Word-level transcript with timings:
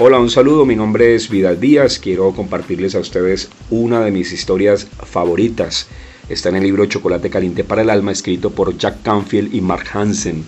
Hola, 0.00 0.20
un 0.20 0.30
saludo, 0.30 0.64
mi 0.64 0.76
nombre 0.76 1.16
es 1.16 1.28
Vidal 1.28 1.58
Díaz, 1.58 1.98
quiero 1.98 2.30
compartirles 2.30 2.94
a 2.94 3.00
ustedes 3.00 3.50
una 3.68 4.00
de 4.04 4.12
mis 4.12 4.32
historias 4.32 4.86
favoritas. 4.86 5.88
Está 6.28 6.50
en 6.50 6.54
el 6.54 6.62
libro 6.62 6.86
Chocolate 6.86 7.28
Caliente 7.30 7.64
para 7.64 7.82
el 7.82 7.90
Alma, 7.90 8.12
escrito 8.12 8.50
por 8.50 8.78
Jack 8.78 9.02
Canfield 9.02 9.52
y 9.52 9.60
Mark 9.60 9.86
Hansen. 9.92 10.44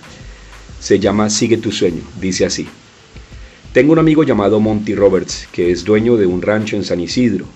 Se 0.79 1.01
llama 1.01 1.29
Sigue 1.31 1.57
tu 1.57 1.73
sueño, 1.73 2.01
dice 2.21 2.47
así. 2.47 2.69
Tengo 3.73 3.93
un 3.93 3.99
amigo 3.99 4.23
llamado 4.23 4.61
Monty 4.61 4.95
Roberts, 4.95 5.49
que 5.51 5.73
es 5.73 5.85
dueño 5.85 6.17
de 6.17 6.27
un 6.27 6.43
rancho 6.43 6.77
en 6.77 6.85
San 6.85 7.01
Isidro. 7.01 7.47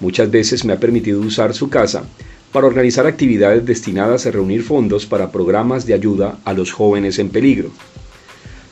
Muchas 0.00 0.30
veces 0.30 0.66
me 0.66 0.74
ha 0.74 0.78
permitido 0.78 1.18
usar 1.18 1.54
su 1.54 1.70
casa 1.70 2.04
para 2.52 2.66
organizar 2.66 3.06
actividades 3.06 3.64
destinadas 3.64 4.26
a 4.26 4.30
reunir 4.32 4.64
fondos 4.64 5.06
para 5.06 5.32
programas 5.32 5.86
de 5.86 5.94
ayuda 5.94 6.40
a 6.44 6.52
los 6.52 6.72
jóvenes 6.72 7.18
en 7.18 7.30
peligro. 7.30 7.70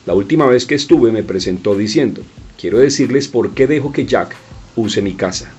La 0.05 0.13
última 0.13 0.45
vez 0.45 0.67
que 0.67 0.75
estuve 0.75 1.11
me 1.11 1.23
presentó 1.23 1.75
diciendo, 1.75 2.21
quiero 2.59 2.79
decirles 2.79 3.27
por 3.27 3.51
qué 3.51 3.67
dejo 3.67 3.91
que 3.91 4.05
Jack 4.05 4.35
use 4.75 5.01
mi 5.01 5.13
casa. 5.13 5.51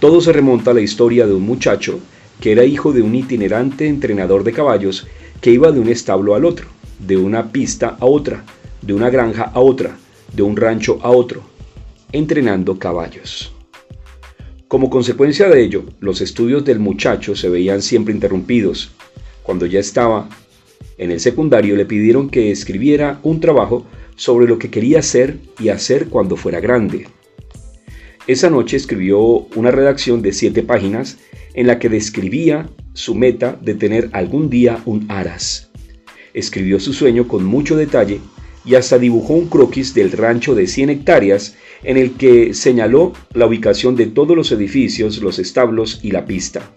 Todo 0.00 0.20
se 0.20 0.32
remonta 0.32 0.70
a 0.70 0.74
la 0.74 0.80
historia 0.80 1.26
de 1.26 1.34
un 1.34 1.42
muchacho 1.42 2.00
que 2.40 2.52
era 2.52 2.64
hijo 2.64 2.92
de 2.92 3.02
un 3.02 3.14
itinerante 3.14 3.88
entrenador 3.88 4.44
de 4.44 4.52
caballos 4.52 5.06
que 5.40 5.50
iba 5.50 5.72
de 5.72 5.80
un 5.80 5.88
establo 5.88 6.34
al 6.34 6.44
otro, 6.44 6.66
de 6.98 7.16
una 7.16 7.50
pista 7.50 7.96
a 7.98 8.06
otra, 8.06 8.44
de 8.82 8.94
una 8.94 9.10
granja 9.10 9.44
a 9.54 9.60
otra, 9.60 9.96
de 10.32 10.42
un 10.42 10.56
rancho 10.56 10.98
a 11.02 11.10
otro, 11.10 11.42
entrenando 12.12 12.78
caballos. 12.78 13.52
Como 14.68 14.90
consecuencia 14.90 15.48
de 15.48 15.62
ello, 15.62 15.84
los 16.00 16.20
estudios 16.20 16.64
del 16.64 16.78
muchacho 16.78 17.34
se 17.34 17.48
veían 17.48 17.80
siempre 17.82 18.12
interrumpidos. 18.12 18.90
Cuando 19.42 19.66
ya 19.66 19.80
estaba 19.80 20.28
en 20.98 21.10
el 21.10 21.20
secundario 21.20 21.74
le 21.74 21.86
pidieron 21.86 22.28
que 22.28 22.50
escribiera 22.50 23.18
un 23.22 23.40
trabajo 23.40 23.86
sobre 24.18 24.48
lo 24.48 24.58
que 24.58 24.68
quería 24.68 25.00
ser 25.00 25.38
y 25.60 25.68
hacer 25.68 26.08
cuando 26.08 26.36
fuera 26.36 26.60
grande. 26.60 27.06
Esa 28.26 28.50
noche 28.50 28.76
escribió 28.76 29.20
una 29.54 29.70
redacción 29.70 30.20
de 30.20 30.32
siete 30.32 30.62
páginas 30.62 31.18
en 31.54 31.68
la 31.68 31.78
que 31.78 31.88
describía 31.88 32.68
su 32.92 33.14
meta 33.14 33.56
de 33.62 33.74
tener 33.74 34.10
algún 34.12 34.50
día 34.50 34.82
un 34.84 35.06
aras. 35.08 35.70
Escribió 36.34 36.80
su 36.80 36.92
sueño 36.92 37.28
con 37.28 37.44
mucho 37.44 37.76
detalle 37.76 38.20
y 38.64 38.74
hasta 38.74 38.98
dibujó 38.98 39.34
un 39.34 39.48
croquis 39.48 39.94
del 39.94 40.10
rancho 40.10 40.54
de 40.54 40.66
100 40.66 40.90
hectáreas 40.90 41.56
en 41.84 41.96
el 41.96 42.14
que 42.14 42.52
señaló 42.54 43.12
la 43.32 43.46
ubicación 43.46 43.94
de 43.94 44.06
todos 44.06 44.36
los 44.36 44.50
edificios, 44.50 45.22
los 45.22 45.38
establos 45.38 46.00
y 46.02 46.10
la 46.10 46.26
pista. 46.26 46.72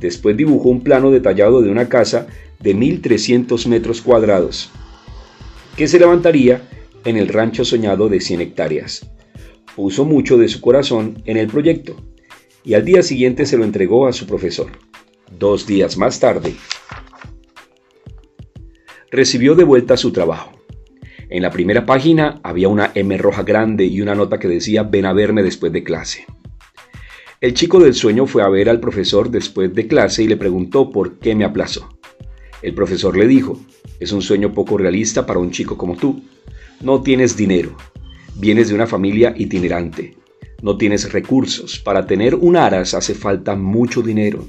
Después 0.00 0.36
dibujó 0.36 0.70
un 0.70 0.82
plano 0.82 1.12
detallado 1.12 1.62
de 1.62 1.70
una 1.70 1.88
casa 1.88 2.26
de 2.60 2.74
1.300 2.74 3.66
metros 3.68 4.02
cuadrados 4.02 4.70
que 5.76 5.88
se 5.88 5.98
levantaría 5.98 6.68
en 7.04 7.16
el 7.16 7.28
rancho 7.28 7.64
soñado 7.64 8.08
de 8.08 8.20
100 8.20 8.40
hectáreas. 8.40 9.10
Puso 9.74 10.04
mucho 10.04 10.38
de 10.38 10.48
su 10.48 10.60
corazón 10.60 11.22
en 11.24 11.36
el 11.36 11.48
proyecto 11.48 11.96
y 12.64 12.74
al 12.74 12.84
día 12.84 13.02
siguiente 13.02 13.44
se 13.46 13.56
lo 13.56 13.64
entregó 13.64 14.06
a 14.06 14.12
su 14.12 14.26
profesor. 14.26 14.70
Dos 15.38 15.66
días 15.66 15.96
más 15.96 16.20
tarde, 16.20 16.54
recibió 19.10 19.54
de 19.54 19.64
vuelta 19.64 19.96
su 19.96 20.12
trabajo. 20.12 20.52
En 21.28 21.42
la 21.42 21.50
primera 21.50 21.84
página 21.86 22.40
había 22.42 22.68
una 22.68 22.92
M 22.94 23.16
roja 23.18 23.42
grande 23.42 23.84
y 23.84 24.00
una 24.00 24.14
nota 24.14 24.38
que 24.38 24.48
decía 24.48 24.84
ven 24.84 25.06
a 25.06 25.12
verme 25.12 25.42
después 25.42 25.72
de 25.72 25.82
clase. 25.82 26.26
El 27.40 27.54
chico 27.54 27.80
del 27.80 27.94
sueño 27.94 28.26
fue 28.26 28.42
a 28.42 28.48
ver 28.48 28.68
al 28.68 28.80
profesor 28.80 29.30
después 29.30 29.74
de 29.74 29.86
clase 29.86 30.22
y 30.22 30.28
le 30.28 30.36
preguntó 30.36 30.90
por 30.90 31.18
qué 31.18 31.34
me 31.34 31.44
aplazó. 31.44 31.98
El 32.64 32.72
profesor 32.72 33.14
le 33.14 33.26
dijo, 33.26 33.60
es 34.00 34.10
un 34.12 34.22
sueño 34.22 34.54
poco 34.54 34.78
realista 34.78 35.26
para 35.26 35.38
un 35.38 35.50
chico 35.50 35.76
como 35.76 35.96
tú. 35.96 36.22
No 36.80 37.02
tienes 37.02 37.36
dinero. 37.36 37.76
Vienes 38.36 38.70
de 38.70 38.74
una 38.74 38.86
familia 38.86 39.34
itinerante. 39.36 40.16
No 40.62 40.78
tienes 40.78 41.12
recursos. 41.12 41.78
Para 41.78 42.06
tener 42.06 42.34
un 42.34 42.56
aras 42.56 42.94
hace 42.94 43.14
falta 43.14 43.54
mucho 43.54 44.00
dinero. 44.00 44.46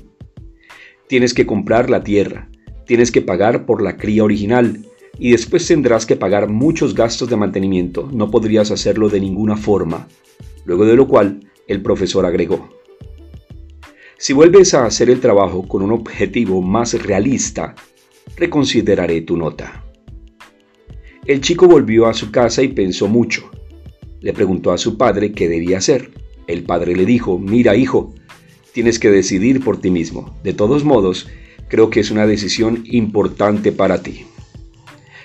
Tienes 1.07 1.33
que 1.33 1.45
comprar 1.45 1.89
la 1.89 2.05
tierra. 2.05 2.49
Tienes 2.87 3.11
que 3.11 3.21
pagar 3.21 3.65
por 3.65 3.81
la 3.81 3.97
cría 3.97 4.23
original. 4.23 4.85
Y 5.19 5.31
después 5.31 5.67
tendrás 5.67 6.05
que 6.05 6.15
pagar 6.15 6.47
muchos 6.47 6.95
gastos 6.95 7.29
de 7.29 7.35
mantenimiento. 7.35 8.09
No 8.13 8.31
podrías 8.31 8.71
hacerlo 8.71 9.09
de 9.09 9.19
ninguna 9.19 9.57
forma. 9.57 10.07
Luego 10.63 10.85
de 10.85 10.95
lo 10.95 11.05
cual, 11.09 11.41
el 11.67 11.81
profesor 11.81 12.25
agregó. 12.25 12.69
Si 14.17 14.31
vuelves 14.31 14.73
a 14.73 14.85
hacer 14.85 15.09
el 15.09 15.19
trabajo 15.19 15.67
con 15.67 15.81
un 15.81 15.91
objetivo 15.91 16.61
más 16.61 16.93
realista, 16.93 17.75
reconsideraré 18.37 19.21
tu 19.21 19.37
nota. 19.37 19.83
El 21.25 21.41
chico 21.41 21.67
volvió 21.67 22.05
a 22.05 22.13
su 22.13 22.31
casa 22.31 22.61
y 22.61 22.67
pensó 22.67 23.07
mucho. 23.07 23.49
Le 24.21 24.33
preguntó 24.33 24.71
a 24.71 24.77
su 24.77 24.97
padre 24.97 25.31
qué 25.31 25.49
debía 25.49 25.79
hacer. 25.79 26.11
El 26.47 26.63
padre 26.63 26.95
le 26.95 27.05
dijo, 27.05 27.39
mira 27.39 27.75
hijo, 27.75 28.13
tienes 28.73 28.99
que 28.99 29.09
decidir 29.09 29.63
por 29.63 29.79
ti 29.79 29.89
mismo. 29.89 30.37
De 30.43 30.53
todos 30.53 30.83
modos, 30.83 31.27
creo 31.67 31.89
que 31.89 31.99
es 31.99 32.11
una 32.11 32.27
decisión 32.27 32.83
importante 32.85 33.71
para 33.71 34.03
ti. 34.03 34.25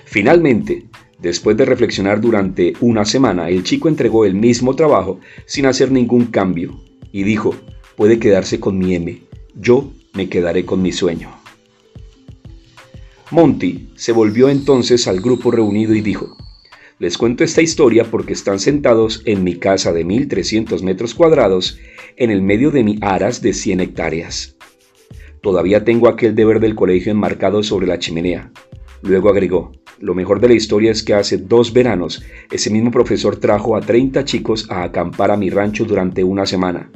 Finalmente, 0.04 0.86
después 1.20 1.56
de 1.56 1.66
reflexionar 1.66 2.20
durante 2.20 2.72
una 2.80 3.04
semana, 3.04 3.48
el 3.48 3.62
chico 3.62 3.88
entregó 3.88 4.24
el 4.24 4.34
mismo 4.34 4.74
trabajo 4.74 5.20
sin 5.46 5.66
hacer 5.66 5.92
ningún 5.92 6.26
cambio 6.26 6.80
y 7.12 7.24
dijo, 7.24 7.54
puede 7.96 8.18
quedarse 8.18 8.58
con 8.58 8.78
mi 8.78 8.94
M, 8.94 9.20
yo 9.54 9.92
me 10.14 10.28
quedaré 10.28 10.64
con 10.64 10.80
mi 10.80 10.92
sueño. 10.92 11.39
Monty 13.32 13.90
se 13.94 14.10
volvió 14.10 14.48
entonces 14.48 15.06
al 15.06 15.20
grupo 15.20 15.52
reunido 15.52 15.94
y 15.94 16.00
dijo, 16.00 16.36
les 16.98 17.16
cuento 17.16 17.44
esta 17.44 17.62
historia 17.62 18.04
porque 18.10 18.32
están 18.32 18.58
sentados 18.58 19.22
en 19.24 19.44
mi 19.44 19.54
casa 19.54 19.92
de 19.92 20.04
1300 20.04 20.82
metros 20.82 21.14
cuadrados 21.14 21.78
en 22.16 22.30
el 22.30 22.42
medio 22.42 22.72
de 22.72 22.82
mi 22.82 22.98
aras 23.00 23.40
de 23.40 23.52
100 23.52 23.80
hectáreas. 23.80 24.56
Todavía 25.42 25.84
tengo 25.84 26.08
aquel 26.08 26.34
deber 26.34 26.58
del 26.58 26.74
colegio 26.74 27.12
enmarcado 27.12 27.62
sobre 27.62 27.86
la 27.86 28.00
chimenea. 28.00 28.50
Luego 29.02 29.30
agregó, 29.30 29.70
lo 30.00 30.14
mejor 30.16 30.40
de 30.40 30.48
la 30.48 30.54
historia 30.54 30.90
es 30.90 31.04
que 31.04 31.14
hace 31.14 31.38
dos 31.38 31.72
veranos 31.72 32.24
ese 32.50 32.68
mismo 32.68 32.90
profesor 32.90 33.36
trajo 33.36 33.76
a 33.76 33.80
30 33.80 34.24
chicos 34.24 34.68
a 34.70 34.82
acampar 34.82 35.30
a 35.30 35.36
mi 35.36 35.50
rancho 35.50 35.84
durante 35.84 36.24
una 36.24 36.46
semana. 36.46 36.90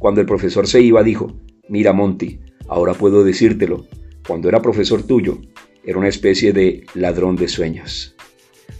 Cuando 0.00 0.22
el 0.22 0.26
profesor 0.26 0.66
se 0.66 0.80
iba 0.80 1.02
dijo, 1.02 1.34
mira 1.68 1.92
Monty, 1.92 2.40
ahora 2.68 2.94
puedo 2.94 3.22
decírtelo, 3.22 3.84
cuando 4.26 4.48
era 4.48 4.62
profesor 4.62 5.02
tuyo, 5.02 5.40
era 5.86 5.98
una 5.98 6.08
especie 6.08 6.52
de 6.52 6.84
ladrón 6.94 7.36
de 7.36 7.48
sueños. 7.48 8.14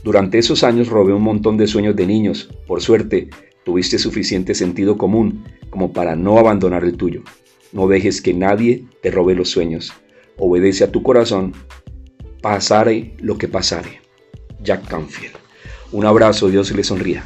Durante 0.02 0.38
esos 0.38 0.64
años 0.64 0.88
robé 0.88 1.12
un 1.12 1.22
montón 1.22 1.56
de 1.56 1.66
sueños 1.66 1.96
de 1.96 2.06
niños. 2.06 2.50
Por 2.66 2.82
suerte, 2.82 3.28
tuviste 3.64 3.98
suficiente 3.98 4.54
sentido 4.54 4.96
común 4.96 5.44
como 5.70 5.92
para 5.92 6.14
no 6.16 6.38
abandonar 6.38 6.84
el 6.84 6.96
tuyo. 6.96 7.22
No 7.72 7.88
dejes 7.88 8.20
que 8.20 8.34
nadie 8.34 8.84
te 9.02 9.10
robe 9.10 9.34
los 9.34 9.50
sueños. 9.50 9.92
Obedece 10.36 10.84
a 10.84 10.92
tu 10.92 11.02
corazón, 11.02 11.52
pasare 12.40 13.14
lo 13.18 13.38
que 13.38 13.48
pasare. 13.48 14.00
Jack 14.62 14.88
Canfield. 14.88 15.36
Un 15.92 16.06
abrazo, 16.06 16.48
Dios 16.48 16.70
le 16.72 16.84
sonría. 16.84 17.24